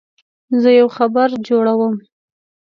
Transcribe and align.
زه 0.61 0.69
یو 0.79 0.87
خبر 0.97 1.29
جوړوم. 1.47 1.95